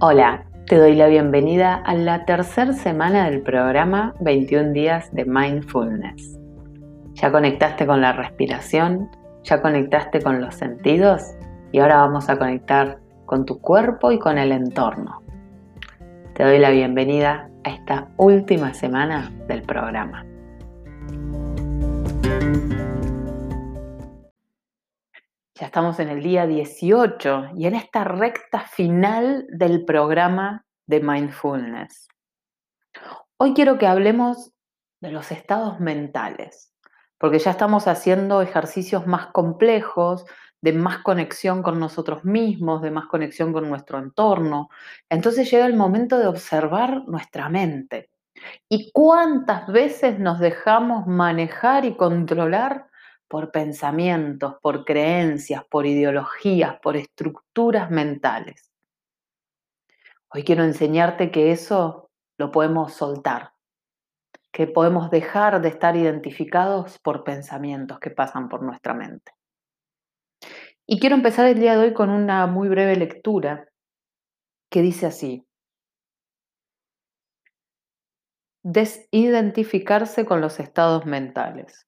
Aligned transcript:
Hola, 0.00 0.44
te 0.68 0.76
doy 0.76 0.94
la 0.94 1.08
bienvenida 1.08 1.74
a 1.74 1.92
la 1.92 2.24
tercera 2.24 2.72
semana 2.72 3.28
del 3.28 3.42
programa 3.42 4.14
21 4.20 4.70
días 4.70 5.12
de 5.12 5.24
mindfulness. 5.24 6.38
¿Ya 7.14 7.32
conectaste 7.32 7.84
con 7.84 8.00
la 8.00 8.12
respiración? 8.12 9.10
¿Ya 9.42 9.60
conectaste 9.60 10.22
con 10.22 10.40
los 10.40 10.54
sentidos? 10.54 11.34
Y 11.72 11.80
ahora 11.80 11.96
vamos 11.96 12.28
a 12.28 12.38
conectar 12.38 13.00
con 13.26 13.44
tu 13.44 13.60
cuerpo 13.60 14.12
y 14.12 14.20
con 14.20 14.38
el 14.38 14.52
entorno. 14.52 15.20
Te 16.34 16.44
doy 16.44 16.60
la 16.60 16.70
bienvenida 16.70 17.50
a 17.64 17.70
esta 17.70 18.06
última 18.18 18.74
semana 18.74 19.32
del 19.48 19.62
programa. 19.62 20.24
Estamos 25.78 26.00
en 26.00 26.08
el 26.08 26.24
día 26.24 26.44
18 26.44 27.50
y 27.56 27.68
en 27.68 27.76
esta 27.76 28.02
recta 28.02 28.62
final 28.62 29.46
del 29.48 29.84
programa 29.84 30.66
de 30.88 30.98
mindfulness. 30.98 32.08
Hoy 33.36 33.54
quiero 33.54 33.78
que 33.78 33.86
hablemos 33.86 34.50
de 35.00 35.12
los 35.12 35.30
estados 35.30 35.78
mentales, 35.78 36.74
porque 37.16 37.38
ya 37.38 37.52
estamos 37.52 37.86
haciendo 37.86 38.42
ejercicios 38.42 39.06
más 39.06 39.28
complejos, 39.28 40.24
de 40.60 40.72
más 40.72 40.98
conexión 41.04 41.62
con 41.62 41.78
nosotros 41.78 42.24
mismos, 42.24 42.82
de 42.82 42.90
más 42.90 43.06
conexión 43.06 43.52
con 43.52 43.68
nuestro 43.68 44.00
entorno. 44.00 44.70
Entonces 45.08 45.48
llega 45.48 45.66
el 45.66 45.76
momento 45.76 46.18
de 46.18 46.26
observar 46.26 47.06
nuestra 47.06 47.48
mente. 47.48 48.10
¿Y 48.68 48.90
cuántas 48.90 49.68
veces 49.68 50.18
nos 50.18 50.40
dejamos 50.40 51.06
manejar 51.06 51.84
y 51.84 51.94
controlar 51.94 52.88
por 53.28 53.52
pensamientos, 53.52 54.54
por 54.62 54.84
creencias, 54.84 55.64
por 55.70 55.86
ideologías, 55.86 56.78
por 56.80 56.96
estructuras 56.96 57.90
mentales. 57.90 58.72
Hoy 60.30 60.44
quiero 60.44 60.64
enseñarte 60.64 61.30
que 61.30 61.52
eso 61.52 62.10
lo 62.38 62.50
podemos 62.50 62.94
soltar, 62.94 63.52
que 64.52 64.66
podemos 64.66 65.10
dejar 65.10 65.60
de 65.60 65.68
estar 65.68 65.96
identificados 65.96 66.98
por 66.98 67.24
pensamientos 67.24 67.98
que 68.00 68.10
pasan 68.10 68.48
por 68.48 68.62
nuestra 68.62 68.94
mente. 68.94 69.32
Y 70.86 71.00
quiero 71.00 71.16
empezar 71.16 71.46
el 71.46 71.60
día 71.60 71.72
de 71.72 71.78
hoy 71.78 71.94
con 71.94 72.10
una 72.10 72.46
muy 72.46 72.68
breve 72.68 72.96
lectura 72.96 73.68
que 74.70 74.82
dice 74.82 75.06
así. 75.06 75.46
Desidentificarse 78.62 80.24
con 80.24 80.40
los 80.40 80.60
estados 80.60 81.06
mentales. 81.06 81.87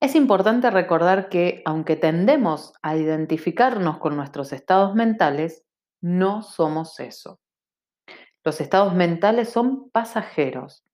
Es 0.00 0.14
importante 0.14 0.70
recordar 0.70 1.28
que, 1.28 1.62
aunque 1.64 1.96
tendemos 1.96 2.72
a 2.82 2.96
identificarnos 2.96 3.98
con 3.98 4.16
nuestros 4.16 4.52
estados 4.52 4.94
mentales, 4.94 5.64
no 6.00 6.42
somos 6.42 7.00
eso. 7.00 7.40
Los 8.44 8.60
estados 8.60 8.94
mentales 8.94 9.48
son 9.50 9.90
pasajeros 9.90 10.84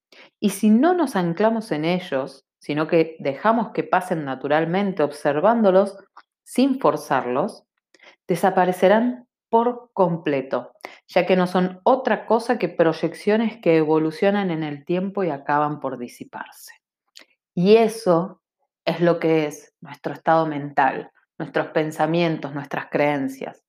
y 0.40 0.50
si 0.50 0.70
no 0.70 0.94
nos 0.94 1.16
anclamos 1.16 1.70
en 1.70 1.84
ellos, 1.84 2.46
sino 2.58 2.88
que 2.88 3.16
dejamos 3.20 3.72
que 3.72 3.84
pasen 3.84 4.24
naturalmente 4.24 5.02
observándolos 5.02 5.98
sin 6.42 6.80
forzarlos, 6.80 7.64
desaparecerán 8.26 9.28
por 9.50 9.90
completo, 9.92 10.72
ya 11.06 11.26
que 11.26 11.36
no 11.36 11.46
son 11.46 11.80
otra 11.84 12.24
cosa 12.26 12.58
que 12.58 12.70
proyecciones 12.70 13.60
que 13.60 13.76
evolucionan 13.76 14.50
en 14.50 14.62
el 14.62 14.84
tiempo 14.84 15.24
y 15.24 15.30
acaban 15.30 15.78
por 15.78 15.98
disiparse. 15.98 16.72
Y 17.54 17.76
eso 17.76 18.40
es 18.84 19.00
lo 19.00 19.18
que 19.18 19.46
es 19.46 19.74
nuestro 19.80 20.12
estado 20.12 20.46
mental, 20.46 21.10
nuestros 21.38 21.68
pensamientos, 21.68 22.54
nuestras 22.54 22.86
creencias. 22.90 23.62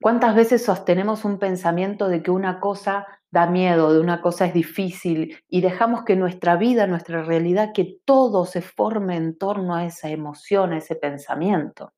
¿Cuántas 0.00 0.34
veces 0.34 0.64
sostenemos 0.64 1.24
un 1.24 1.38
pensamiento 1.38 2.08
de 2.08 2.22
que 2.22 2.30
una 2.30 2.58
cosa 2.58 3.06
da 3.30 3.46
miedo, 3.46 3.92
de 3.92 4.00
una 4.00 4.20
cosa 4.20 4.46
es 4.46 4.54
difícil 4.54 5.38
y 5.48 5.60
dejamos 5.60 6.04
que 6.04 6.16
nuestra 6.16 6.56
vida, 6.56 6.86
nuestra 6.86 7.22
realidad, 7.22 7.70
que 7.72 7.98
todo 8.04 8.44
se 8.44 8.62
forme 8.62 9.16
en 9.16 9.38
torno 9.38 9.74
a 9.74 9.84
esa 9.84 10.10
emoción, 10.10 10.72
a 10.72 10.78
ese 10.78 10.96
pensamiento, 10.96 11.92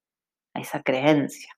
a 0.54 0.60
esa 0.60 0.82
creencia? 0.82 1.54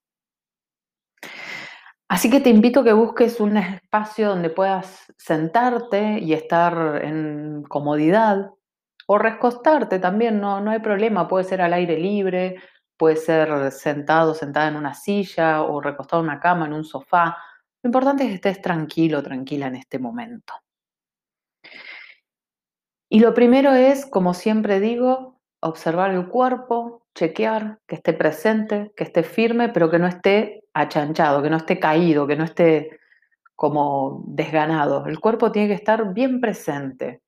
Así 2.09 2.31
que 2.31 2.41
te 2.41 2.51
invito 2.51 2.81
a 2.81 2.85
que 2.85 2.93
busques 2.93 3.41
un 3.41 3.57
espacio 3.57 4.29
donde 4.29 4.49
puedas 4.49 5.13
sentarte 5.19 6.21
y 6.21 6.35
estar 6.35 7.05
en 7.05 7.65
comodidad, 7.65 8.51
o 9.07 9.19
recostarte 9.19 9.99
también, 9.99 10.41
no, 10.41 10.61
no 10.61 10.71
hay 10.71 10.81
problema, 10.81 11.29
puede 11.29 11.45
ser 11.45 11.63
al 11.63 11.73
aire 11.73 11.99
libre, 11.99 12.57
puede 12.97 13.17
ser 13.17 13.71
sentado, 13.73 14.35
sentada 14.35 14.69
en 14.69 14.77
una 14.77 14.95
silla 14.95 15.63
o 15.63 15.81
recostado 15.81 16.23
en 16.23 16.29
una 16.29 16.41
cama, 16.41 16.67
en 16.67 16.73
un 16.73 16.85
sofá. 16.85 17.37
Lo 17.83 17.89
importante 17.89 18.25
es 18.25 18.29
que 18.31 18.35
estés 18.37 18.63
tranquilo, 18.63 19.23
tranquila 19.23 19.69
en 19.69 19.77
este 19.77 19.99
momento. 19.99 20.55
Y 23.09 23.21
lo 23.21 23.35
primero 23.35 23.73
es, 23.73 24.07
como 24.07 24.35
siempre 24.35 24.81
digo, 24.81 25.41
observar 25.61 26.11
el 26.11 26.29
cuerpo, 26.29 27.07
chequear 27.15 27.79
que 27.87 27.95
esté 27.95 28.13
presente, 28.13 28.93
que 28.97 29.05
esté 29.05 29.23
firme, 29.23 29.69
pero 29.69 29.91
que 29.91 29.99
no 29.99 30.07
esté 30.07 30.65
achanchado, 30.75 31.43
que 31.43 31.51
no 31.51 31.57
esté 31.57 31.79
caído, 31.79 32.27
que 32.27 32.37
no 32.37 32.45
esté 32.45 32.99
como 33.55 34.25
desganado. 34.27 35.07
El 35.07 35.21
cuerpo 35.21 35.53
tiene 35.53 35.69
que 35.69 35.75
estar 35.75 36.13
bien 36.13 36.41
presente, 36.41 37.23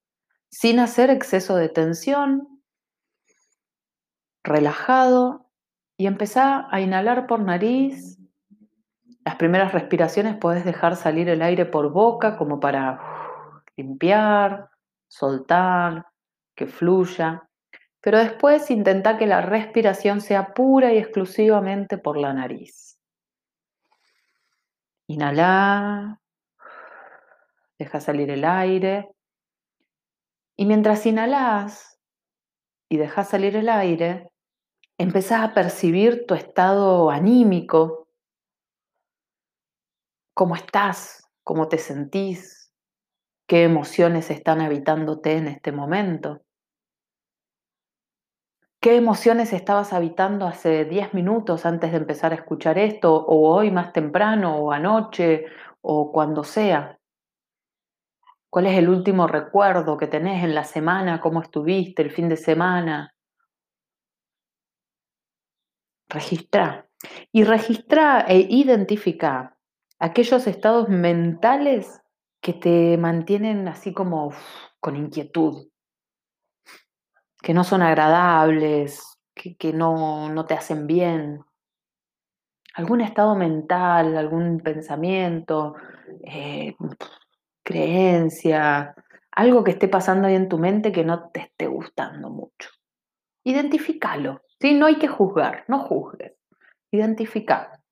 sin 0.50 0.80
hacer 0.80 1.10
exceso 1.10 1.56
de 1.56 1.68
tensión, 1.68 2.62
relajado 4.42 5.50
y 5.96 6.06
empezá 6.06 6.66
a 6.70 6.80
inhalar 6.80 7.26
por 7.26 7.40
nariz. 7.40 8.18
Las 9.24 9.36
primeras 9.36 9.72
respiraciones 9.72 10.36
podés 10.36 10.64
dejar 10.64 10.96
salir 10.96 11.28
el 11.28 11.42
aire 11.42 11.66
por 11.66 11.92
boca 11.92 12.36
como 12.38 12.60
para 12.60 13.00
limpiar, 13.76 14.70
soltar, 15.06 16.06
que 16.54 16.66
fluya. 16.66 17.48
Pero 18.00 18.18
después 18.18 18.70
intenta 18.70 19.18
que 19.18 19.26
la 19.26 19.42
respiración 19.42 20.20
sea 20.20 20.54
pura 20.54 20.94
y 20.94 20.98
exclusivamente 20.98 21.98
por 21.98 22.16
la 22.16 22.32
nariz. 22.32 22.98
Inhala, 25.08 26.20
deja 27.78 28.00
salir 28.00 28.30
el 28.30 28.44
aire 28.44 29.08
y 30.58 30.66
mientras 30.66 31.06
inhalás 31.06 32.00
y 32.90 32.96
dejas 32.96 33.28
salir 33.28 33.54
el 33.54 33.68
aire, 33.68 34.28
empezás 34.98 35.42
a 35.42 35.54
percibir 35.54 36.26
tu 36.26 36.34
estado 36.34 37.10
anímico, 37.10 38.08
cómo 40.34 40.56
estás, 40.56 41.30
cómo 41.44 41.68
te 41.68 41.78
sentís, 41.78 42.72
qué 43.46 43.62
emociones 43.62 44.30
están 44.30 44.60
habitándote 44.60 45.36
en 45.36 45.46
este 45.46 45.70
momento. 45.70 46.42
¿Qué 48.80 48.96
emociones 48.96 49.52
estabas 49.52 49.92
habitando 49.92 50.44
hace 50.46 50.84
10 50.86 51.14
minutos 51.14 51.66
antes 51.66 51.92
de 51.92 51.98
empezar 51.98 52.32
a 52.32 52.36
escuchar 52.36 52.78
esto, 52.78 53.14
o 53.14 53.54
hoy 53.54 53.70
más 53.70 53.92
temprano, 53.92 54.56
o 54.56 54.72
anoche, 54.72 55.46
o 55.82 56.10
cuando 56.10 56.42
sea? 56.42 56.97
¿Cuál 58.58 58.66
es 58.66 58.78
el 58.78 58.88
último 58.88 59.28
recuerdo 59.28 59.96
que 59.96 60.08
tenés 60.08 60.42
en 60.42 60.52
la 60.52 60.64
semana? 60.64 61.20
¿Cómo 61.20 61.40
estuviste 61.40 62.02
el 62.02 62.10
fin 62.10 62.28
de 62.28 62.36
semana? 62.36 63.14
Registra. 66.08 66.88
Y 67.30 67.44
registra 67.44 68.24
e 68.26 68.40
identifica 68.50 69.56
aquellos 70.00 70.48
estados 70.48 70.88
mentales 70.88 72.02
que 72.40 72.52
te 72.52 72.98
mantienen 72.98 73.68
así 73.68 73.92
como 73.92 74.32
con 74.80 74.96
inquietud, 74.96 75.68
que 77.40 77.54
no 77.54 77.62
son 77.62 77.82
agradables, 77.82 79.20
que, 79.36 79.72
no, 79.72 80.30
no, 80.30 80.46
te 80.46 80.54
hacen 80.54 80.88
bien. 80.88 81.44
Algún 82.74 83.02
estado 83.02 83.36
mental, 83.36 84.16
algún 84.16 84.58
pensamiento, 84.58 85.76
eh, 86.24 86.74
creencia, 87.68 88.94
algo 89.30 89.62
que 89.62 89.72
esté 89.72 89.88
pasando 89.88 90.26
ahí 90.26 90.34
en 90.34 90.48
tu 90.48 90.56
mente 90.56 90.90
que 90.90 91.04
no 91.04 91.28
te 91.28 91.40
esté 91.40 91.66
gustando 91.66 92.30
mucho. 92.30 92.70
Identifícalo, 93.44 94.40
¿sí? 94.58 94.72
No 94.72 94.86
hay 94.86 94.96
que 94.96 95.06
juzgar, 95.06 95.64
no 95.68 95.80
juzgues. 95.80 96.32
Identifica. 96.90 97.82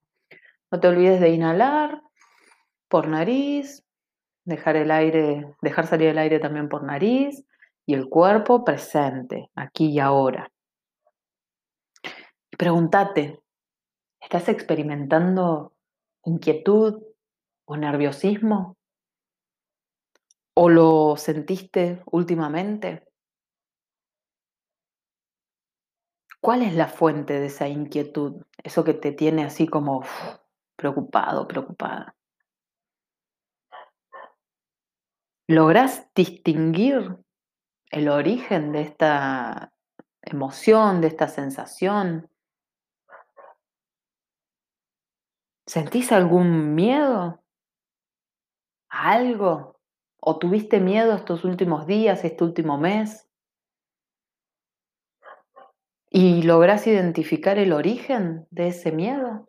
No 0.70 0.81
te 0.81 0.88
olvides 0.88 1.20
de 1.20 1.28
inhalar 1.28 2.00
por 2.88 3.06
nariz, 3.06 3.84
dejar 4.46 4.76
el 4.76 4.90
aire, 4.90 5.55
dejar 5.61 5.87
salir 5.87 6.08
el 6.08 6.19
aire 6.19 6.38
también 6.38 6.70
por 6.70 6.82
nariz 6.82 7.44
y 7.84 7.93
el 7.93 8.08
cuerpo 8.08 8.64
presente, 8.64 9.50
aquí 9.55 9.90
y 9.90 9.99
ahora. 9.99 10.50
Pregúntate, 12.56 13.43
¿estás 14.22 14.49
experimentando 14.49 15.76
inquietud 16.25 17.02
o 17.67 17.76
nerviosismo? 17.76 18.79
¿O 20.58 20.70
lo 20.70 21.17
sentiste 21.19 22.03
últimamente? 22.06 23.05
¿Cuál 26.41 26.62
es 26.62 26.75
la 26.75 26.88
fuente 26.88 27.38
de 27.38 27.47
esa 27.47 27.69
inquietud? 27.69 28.43
Eso 28.64 28.82
que 28.82 28.94
te 28.94 29.12
tiene 29.12 29.44
así 29.44 29.67
como 29.67 30.03
preocupado, 30.76 31.47
preocupada. 31.47 32.17
¿Lográs 35.47 36.08
distinguir 36.14 37.19
el 37.91 38.08
origen 38.08 38.73
de 38.73 38.81
esta 38.81 39.75
emoción, 40.23 41.03
de 41.03 41.08
esta 41.08 41.29
sensación? 41.29 42.31
¿Sentís 45.67 46.12
algún 46.12 46.75
miedo? 46.75 47.43
¿A 48.88 49.12
algo? 49.12 49.75
¿O 50.28 50.38
tuviste 50.40 50.81
miedo 50.81 51.14
estos 51.14 51.44
últimos 51.44 51.87
días, 51.87 52.25
este 52.25 52.43
último 52.43 52.76
mes? 52.78 53.28
¿Y 56.11 56.43
lográs 56.43 56.88
identificar 56.88 57.58
el 57.58 57.73
origen 57.73 58.49
de 58.50 58.67
ese 58.67 58.90
miedo? 58.90 59.46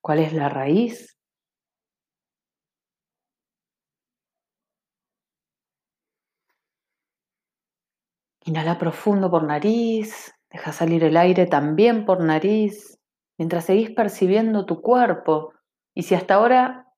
¿Cuál 0.00 0.20
es 0.20 0.32
la 0.32 0.48
raíz? 0.48 1.16
Inhala 8.44 8.78
profundo 8.78 9.28
por 9.28 9.42
nariz, 9.42 10.32
deja 10.52 10.72
salir 10.72 11.02
el 11.04 11.16
aire 11.16 11.46
también 11.46 12.04
por 12.04 12.22
nariz, 12.22 12.98
mientras 13.38 13.64
seguís 13.64 13.90
percibiendo 13.90 14.66
tu 14.66 14.80
cuerpo. 14.80 15.52
Y 16.00 16.02
si 16.02 16.14
hasta 16.14 16.36
ahora 16.36 16.94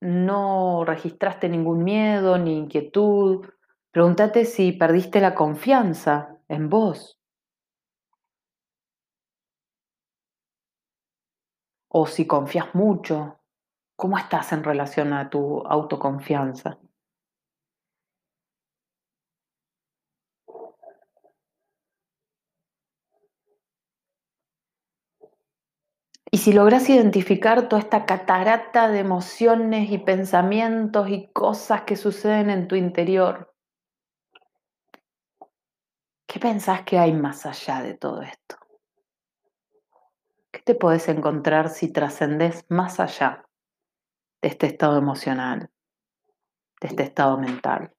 no 0.00 0.84
registraste 0.84 1.48
ningún 1.48 1.84
miedo 1.84 2.38
ni 2.38 2.58
inquietud, 2.58 3.46
pregúntate 3.92 4.44
si 4.46 4.72
perdiste 4.72 5.20
la 5.20 5.36
confianza 5.36 6.36
en 6.48 6.68
vos. 6.68 7.20
O 11.86 12.08
si 12.08 12.26
confías 12.26 12.74
mucho, 12.74 13.38
¿cómo 13.94 14.18
estás 14.18 14.52
en 14.52 14.64
relación 14.64 15.12
a 15.12 15.30
tu 15.30 15.64
autoconfianza? 15.64 16.80
Y 26.36 26.38
si 26.38 26.52
logras 26.52 26.90
identificar 26.90 27.66
toda 27.66 27.80
esta 27.80 28.04
catarata 28.04 28.88
de 28.88 28.98
emociones 28.98 29.90
y 29.90 29.96
pensamientos 29.96 31.08
y 31.08 31.28
cosas 31.32 31.84
que 31.84 31.96
suceden 31.96 32.50
en 32.50 32.68
tu 32.68 32.74
interior, 32.74 33.54
¿qué 36.26 36.38
pensás 36.38 36.82
que 36.82 36.98
hay 36.98 37.14
más 37.14 37.46
allá 37.46 37.80
de 37.80 37.94
todo 37.94 38.20
esto? 38.20 38.56
¿Qué 40.52 40.60
te 40.60 40.74
podés 40.74 41.08
encontrar 41.08 41.70
si 41.70 41.90
trascendes 41.90 42.66
más 42.68 43.00
allá 43.00 43.48
de 44.42 44.48
este 44.48 44.66
estado 44.66 44.98
emocional, 44.98 45.70
de 46.82 46.88
este 46.88 47.02
estado 47.04 47.38
mental? 47.38 47.94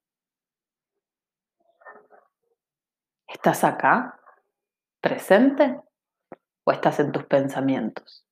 ¿Estás 3.26 3.64
acá, 3.64 4.20
presente, 5.00 5.80
o 6.62 6.70
estás 6.70 7.00
en 7.00 7.10
tus 7.10 7.24
pensamientos? 7.24 8.27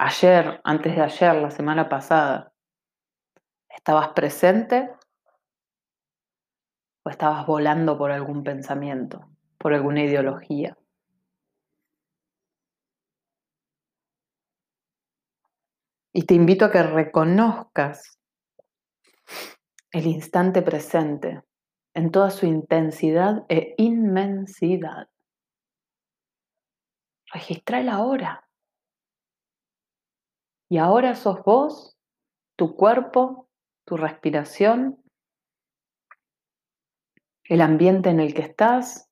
Ayer, 0.00 0.60
antes 0.62 0.94
de 0.94 1.02
ayer, 1.02 1.34
la 1.34 1.50
semana 1.50 1.88
pasada, 1.88 2.52
¿estabas 3.68 4.10
presente 4.10 4.92
o 7.04 7.10
estabas 7.10 7.44
volando 7.46 7.98
por 7.98 8.12
algún 8.12 8.44
pensamiento, 8.44 9.28
por 9.58 9.74
alguna 9.74 10.04
ideología? 10.04 10.78
Y 16.12 16.22
te 16.26 16.34
invito 16.34 16.66
a 16.66 16.70
que 16.70 16.82
reconozcas 16.84 18.20
el 19.90 20.06
instante 20.06 20.62
presente 20.62 21.42
en 21.94 22.12
toda 22.12 22.30
su 22.30 22.46
intensidad 22.46 23.44
e 23.48 23.74
inmensidad. 23.78 25.08
Registra 27.32 27.80
el 27.80 27.88
ahora. 27.88 28.47
Y 30.68 30.78
ahora 30.78 31.14
sos 31.14 31.42
vos, 31.44 31.96
tu 32.56 32.76
cuerpo, 32.76 33.48
tu 33.86 33.96
respiración, 33.96 35.02
el 37.44 37.62
ambiente 37.62 38.10
en 38.10 38.20
el 38.20 38.34
que 38.34 38.42
estás, 38.42 39.08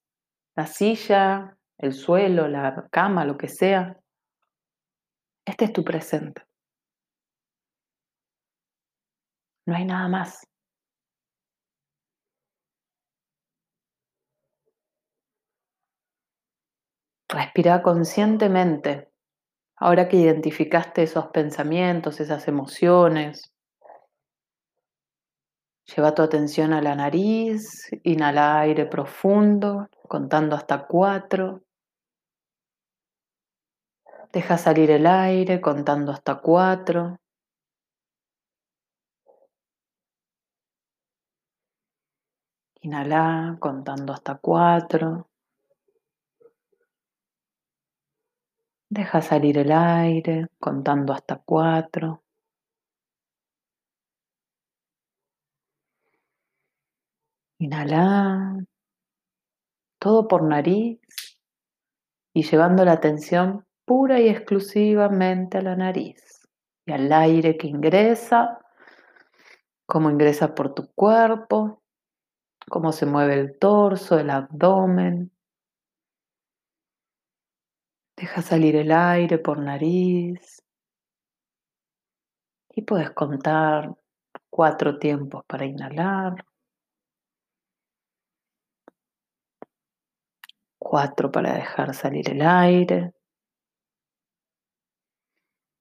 la 0.55 0.67
silla, 0.67 1.57
el 1.79 1.95
suelo, 1.95 2.49
la 2.49 2.87
cama, 2.91 3.25
lo 3.25 3.39
que 3.39 3.49
sea. 3.49 3.99
Este 5.47 5.67
es 5.67 5.73
tu 5.73 5.83
presente. 5.83 6.43
No 9.67 9.75
hay 9.75 9.85
nada 9.85 10.09
más. 10.09 10.47
Respira 17.29 17.83
conscientemente. 17.83 19.11
Ahora 19.79 20.09
que 20.09 20.17
identificaste 20.17 21.03
esos 21.03 21.27
pensamientos, 21.29 22.21
esas 22.21 22.49
emociones, 22.49 23.53
lleva 25.85 26.15
tu 26.15 26.23
atención 26.23 26.73
a 26.73 26.81
la 26.81 26.95
nariz, 26.95 27.91
inhala 28.03 28.61
aire 28.61 28.87
profundo, 28.87 29.89
contando 30.09 30.57
hasta 30.57 30.87
cuatro. 30.87 31.63
Deja 34.33 34.57
salir 34.57 34.91
el 34.91 35.07
aire 35.07 35.61
contando 35.61 36.11
hasta 36.13 36.37
cuatro. 36.37 37.19
Inhala 42.81 43.57
contando 43.61 44.13
hasta 44.15 44.37
cuatro. 44.37 45.29
Deja 48.89 49.21
salir 49.21 49.59
el 49.59 49.73
aire 49.73 50.47
contando 50.61 51.13
hasta 51.13 51.37
cuatro. 51.45 52.23
Inhala. 57.59 58.65
Todo 59.99 60.29
por 60.29 60.43
nariz. 60.43 61.01
Y 62.33 62.43
llevando 62.43 62.85
la 62.85 62.93
atención 62.93 63.67
pura 63.87 64.21
y 64.21 64.29
exclusivamente 64.29 65.59
a 65.59 65.63
la 65.63 65.77
nariz. 65.77 66.47
Y 66.85 66.93
al 66.93 67.11
aire 67.13 67.57
que 67.57 67.69
ingresa, 67.69 68.61
cómo 69.87 70.11
ingresa 70.11 70.55
por 70.55 70.75
tu 70.75 70.93
cuerpo, 70.93 71.83
cómo 72.69 72.93
se 72.93 73.07
mueve 73.07 73.35
el 73.35 73.59
torso, 73.59 74.19
el 74.19 74.31
abdomen. 74.31 75.33
Deja 78.17 78.41
salir 78.41 78.77
el 78.77 78.93
aire 78.93 79.39
por 79.39 79.59
nariz. 79.59 80.63
Y 82.71 82.83
puedes 82.83 83.11
contar 83.11 83.95
cuatro 84.51 84.99
tiempos 84.99 85.45
para 85.47 85.67
inhalar, 85.67 86.45
cuatro 90.79 91.31
para 91.31 91.55
dejar 91.55 91.95
salir 91.95 92.31
el 92.31 92.43
aire, 92.43 93.13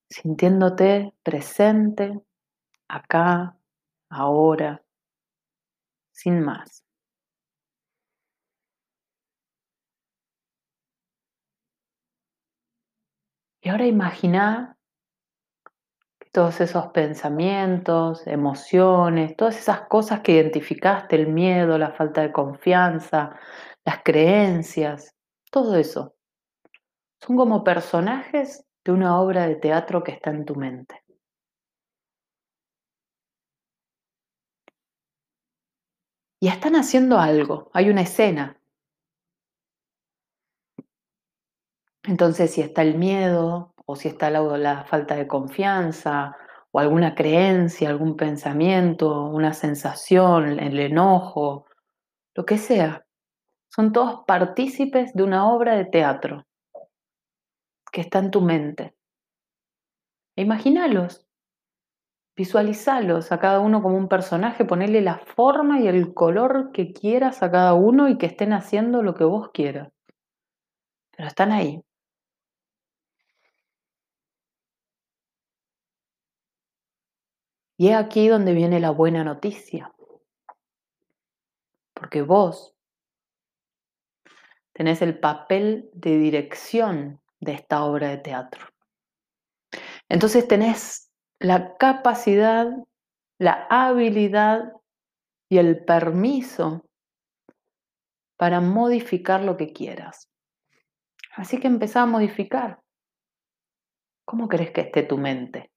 sintiéndote 0.09 1.13
presente 1.23 2.19
acá, 2.87 3.57
ahora, 4.09 4.83
sin 6.11 6.41
más. 6.41 6.84
Y 13.65 13.69
ahora 13.69 13.87
imagina 13.87 14.77
que 16.19 16.29
todos 16.29 16.61
esos 16.61 16.85
pensamientos, 16.89 18.27
emociones, 18.27 19.35
todas 19.35 19.57
esas 19.57 19.87
cosas 19.87 20.19
que 20.19 20.33
identificaste, 20.33 21.15
el 21.15 21.29
miedo, 21.29 21.75
la 21.79 21.91
falta 21.91 22.21
de 22.21 22.31
confianza, 22.31 23.39
las 23.83 24.03
creencias, 24.03 25.15
todo 25.49 25.77
eso, 25.77 26.13
son 27.19 27.37
como 27.37 27.63
personajes 27.63 28.63
de 28.83 28.91
una 28.91 29.19
obra 29.19 29.47
de 29.47 29.55
teatro 29.55 30.03
que 30.03 30.11
está 30.11 30.29
en 30.29 30.45
tu 30.45 30.53
mente. 30.53 31.03
Y 36.39 36.49
están 36.49 36.75
haciendo 36.75 37.17
algo, 37.17 37.71
hay 37.73 37.89
una 37.89 38.01
escena, 38.01 38.59
Entonces, 42.07 42.51
si 42.51 42.61
está 42.61 42.83
el 42.83 42.97
miedo 42.97 43.73
o 43.85 43.95
si 43.95 44.07
está 44.07 44.29
la, 44.29 44.83
falta 44.85 45.15
de 45.15 45.27
confianza 45.27 46.35
o 46.71 46.79
alguna 46.79 47.15
creencia, 47.15 47.89
algún 47.89 48.15
pensamiento, 48.15 49.25
una 49.25 49.53
sensación, 49.53 50.59
el 50.59 50.79
enojo, 50.79 51.65
lo 52.35 52.45
que 52.45 52.57
sea, 52.57 53.05
son 53.69 53.91
todos 53.91 54.23
partícipes 54.27 55.13
de 55.13 55.23
una 55.23 55.49
obra 55.51 55.75
de 55.75 55.85
teatro 55.85 56.45
que 57.91 58.01
está 58.01 58.19
en 58.19 58.31
tu 58.31 58.41
mente. 58.41 58.93
Imagínalos. 60.35 61.25
Visualizalos 62.37 63.31
a 63.31 63.39
cada 63.39 63.61
uno 63.61 63.81
como 63.81 63.95
un 63.95 64.09
personaje, 64.09 64.65
ponerle 64.65 65.01
la 65.01 65.19
forma 65.19 65.79
y 65.79 65.87
el 65.87 66.13
color 66.13 66.71
que 66.73 66.91
quieras 66.91 67.41
a 67.41 67.49
cada 67.49 67.73
uno 67.73 68.09
y 68.09 68.17
que 68.17 68.25
estén 68.25 68.51
haciendo 68.51 69.01
lo 69.01 69.15
que 69.15 69.23
vos 69.23 69.51
quieras. 69.53 69.93
Pero 71.15 71.29
están 71.29 71.53
ahí. 71.53 71.81
Y 77.77 77.89
es 77.89 77.95
aquí 77.95 78.27
donde 78.27 78.53
viene 78.53 78.79
la 78.79 78.91
buena 78.91 79.23
noticia. 79.23 79.93
Porque 81.93 82.21
vos 82.21 82.75
tenés 84.73 85.01
el 85.01 85.19
papel 85.19 85.89
de 85.93 86.17
dirección 86.17 87.21
de 87.39 87.53
esta 87.53 87.83
obra 87.83 88.09
de 88.09 88.17
teatro. 88.17 88.67
Entonces 90.09 90.47
tenés 90.47 91.11
la 91.39 91.77
capacidad, 91.77 92.67
la 93.39 93.67
habilidad 93.69 94.71
y 95.49 95.57
el 95.57 95.83
permiso 95.83 96.85
para 98.37 98.61
modificar 98.61 99.41
lo 99.41 99.57
que 99.57 99.71
quieras. 99.73 100.29
Así 101.35 101.59
que 101.59 101.67
empezá 101.67 102.03
a 102.03 102.05
modificar. 102.05 102.81
¿Cómo 104.25 104.47
crees 104.47 104.71
que 104.71 104.81
esté 104.81 105.03
tu 105.03 105.17
mente? 105.17 105.71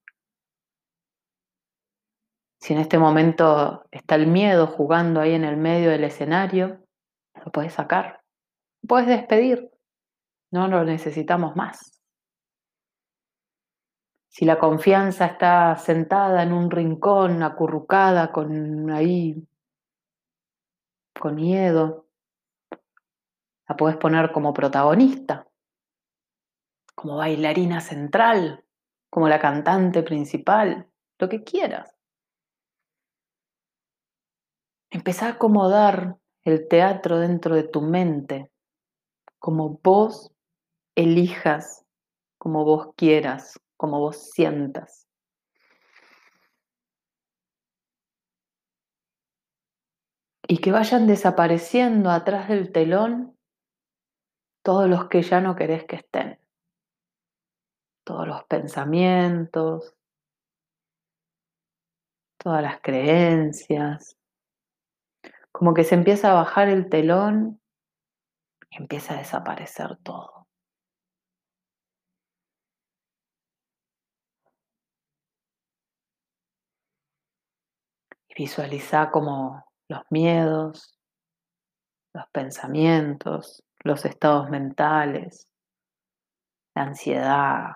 Si 2.61 2.73
en 2.73 2.81
este 2.81 2.99
momento 2.99 3.85
está 3.91 4.17
el 4.17 4.27
miedo 4.27 4.67
jugando 4.67 5.21
ahí 5.21 5.33
en 5.33 5.45
el 5.45 5.57
medio 5.57 5.91
del 5.91 6.05
escenario, 6.05 6.85
lo 7.45 7.53
puedes 7.53 7.73
sacar, 7.73 8.23
lo 8.83 8.88
puedes 8.88 9.07
despedir, 9.07 9.71
no 10.50 10.67
lo 10.67 10.85
necesitamos 10.85 11.55
más. 11.55 12.03
Si 14.29 14.45
la 14.45 14.59
confianza 14.59 15.27
está 15.27 15.77
sentada 15.77 16.43
en 16.43 16.53
un 16.53 16.71
rincón, 16.71 17.43
acurrucada, 17.43 18.31
con 18.31 18.91
ahí, 18.91 19.47
con 21.19 21.35
miedo, 21.35 22.07
la 23.69 23.77
puedes 23.77 23.97
poner 23.97 24.33
como 24.33 24.55
protagonista, 24.55 25.49
como 26.95 27.17
bailarina 27.17 27.81
central, 27.81 28.65
como 29.11 29.29
la 29.29 29.41
cantante 29.41 30.03
principal, 30.03 30.88
lo 31.19 31.29
que 31.29 31.43
quieras. 31.43 31.98
Empezá 34.90 35.26
a 35.26 35.30
acomodar 35.33 36.16
el 36.45 36.66
teatro 36.66 37.18
dentro 37.18 37.54
de 37.54 37.62
tu 37.64 37.83
mente, 37.83 38.50
como 39.38 39.78
vos 39.83 40.33
elijas, 40.95 41.85
como 42.38 42.64
vos 42.64 42.95
quieras, 42.97 43.61
como 43.76 44.00
vos 44.00 44.30
sientas. 44.30 45.07
Y 50.47 50.59
que 50.59 50.73
vayan 50.73 51.07
desapareciendo 51.07 52.11
atrás 52.11 52.49
del 52.49 52.73
telón 52.73 53.37
todos 54.62 54.88
los 54.88 55.09
que 55.09 55.23
ya 55.23 55.42
no 55.42 55.54
querés 55.54 55.85
que 55.85 55.97
estén. 55.97 56.40
Todos 58.04 58.26
los 58.26 58.45
pensamientos, 58.45 59.95
todas 62.38 62.62
las 62.62 62.80
creencias, 62.80 64.18
como 65.59 65.75
que 65.75 65.83
se 65.83 65.97
empieza 65.97 66.31
a 66.31 66.35
bajar 66.35 66.69
el 66.69 66.88
telón 66.88 67.61
y 68.71 68.77
empieza 68.77 69.15
a 69.15 69.19
desaparecer 69.19 69.97
todo. 70.05 70.47
Y 78.29 78.35
visualiza 78.41 79.11
como 79.11 79.65
los 79.88 80.03
miedos, 80.11 80.97
los 82.15 82.29
pensamientos, 82.29 83.65
los 83.81 84.05
estados 84.05 84.49
mentales, 84.50 85.49
la 86.77 86.83
ansiedad, 86.85 87.71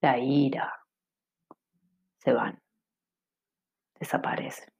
la 0.00 0.18
ira, 0.18 0.72
se 2.16 2.32
van, 2.32 2.62
desaparecen, 4.00 4.72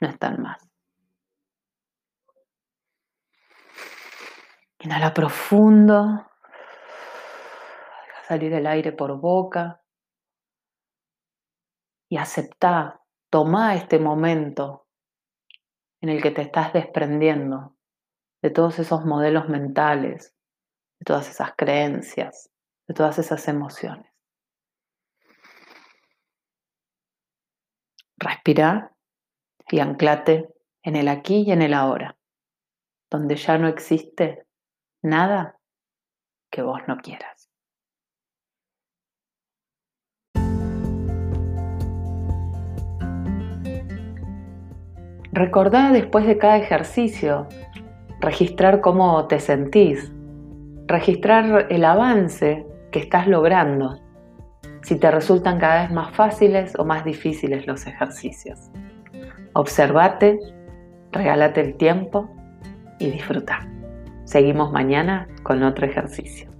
no 0.00 0.08
están 0.10 0.40
más. 0.40 0.75
Inhala 4.86 5.12
profundo. 5.12 6.30
Deja 8.06 8.24
salir 8.28 8.52
el 8.52 8.68
aire 8.68 8.92
por 8.92 9.18
boca. 9.18 9.82
Y 12.08 12.18
acepta, 12.18 13.02
toma 13.28 13.74
este 13.74 13.98
momento 13.98 14.86
en 16.00 16.10
el 16.10 16.22
que 16.22 16.30
te 16.30 16.42
estás 16.42 16.72
desprendiendo 16.72 17.76
de 18.40 18.50
todos 18.50 18.78
esos 18.78 19.04
modelos 19.04 19.48
mentales, 19.48 20.36
de 21.00 21.04
todas 21.04 21.28
esas 21.30 21.56
creencias, 21.56 22.52
de 22.86 22.94
todas 22.94 23.18
esas 23.18 23.48
emociones. 23.48 24.12
Respira 28.18 28.94
y 29.68 29.80
anclate 29.80 30.54
en 30.84 30.94
el 30.94 31.08
aquí 31.08 31.42
y 31.42 31.50
en 31.50 31.62
el 31.62 31.74
ahora, 31.74 32.16
donde 33.10 33.34
ya 33.34 33.58
no 33.58 33.66
existe 33.66 34.45
nada 35.06 35.58
que 36.50 36.62
vos 36.62 36.80
no 36.86 36.98
quieras. 36.98 37.48
Recordá 45.32 45.92
después 45.92 46.26
de 46.26 46.38
cada 46.38 46.56
ejercicio 46.56 47.46
registrar 48.20 48.80
cómo 48.80 49.26
te 49.26 49.38
sentís, 49.38 50.10
registrar 50.86 51.66
el 51.70 51.84
avance 51.84 52.66
que 52.90 53.00
estás 53.00 53.26
logrando, 53.26 54.00
si 54.82 54.98
te 54.98 55.10
resultan 55.10 55.58
cada 55.58 55.82
vez 55.82 55.92
más 55.92 56.10
fáciles 56.16 56.74
o 56.78 56.84
más 56.84 57.04
difíciles 57.04 57.66
los 57.66 57.86
ejercicios. 57.86 58.70
Observate, 59.52 60.38
regálate 61.12 61.60
el 61.60 61.76
tiempo 61.76 62.30
y 62.98 63.10
disfruta. 63.10 63.75
Seguimos 64.26 64.72
mañana 64.72 65.28
con 65.44 65.62
otro 65.62 65.86
ejercicio. 65.86 66.55